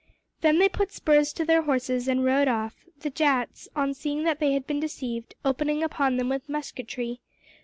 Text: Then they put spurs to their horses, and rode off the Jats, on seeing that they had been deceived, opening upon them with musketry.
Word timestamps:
Then 0.41 0.57
they 0.57 0.67
put 0.67 0.91
spurs 0.91 1.31
to 1.33 1.45
their 1.45 1.61
horses, 1.61 2.07
and 2.07 2.25
rode 2.25 2.47
off 2.47 2.85
the 2.97 3.11
Jats, 3.11 3.69
on 3.75 3.93
seeing 3.93 4.23
that 4.23 4.39
they 4.39 4.53
had 4.53 4.65
been 4.65 4.79
deceived, 4.79 5.35
opening 5.45 5.83
upon 5.83 6.17
them 6.17 6.27
with 6.27 6.49
musketry. 6.49 7.19